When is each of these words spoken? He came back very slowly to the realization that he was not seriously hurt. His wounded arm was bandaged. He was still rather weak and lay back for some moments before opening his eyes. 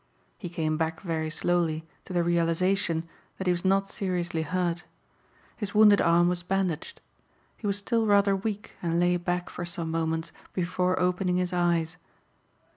He 0.39 0.49
came 0.49 0.77
back 0.77 1.01
very 1.01 1.29
slowly 1.29 1.85
to 2.05 2.11
the 2.13 2.23
realization 2.23 3.07
that 3.37 3.45
he 3.45 3.53
was 3.53 3.63
not 3.63 3.87
seriously 3.87 4.41
hurt. 4.41 4.83
His 5.55 5.75
wounded 5.75 6.01
arm 6.01 6.27
was 6.27 6.41
bandaged. 6.41 6.99
He 7.55 7.67
was 7.67 7.77
still 7.77 8.07
rather 8.07 8.35
weak 8.35 8.75
and 8.81 8.99
lay 8.99 9.15
back 9.17 9.47
for 9.51 9.63
some 9.63 9.91
moments 9.91 10.31
before 10.55 10.99
opening 10.99 11.35
his 11.35 11.53
eyes. 11.53 11.97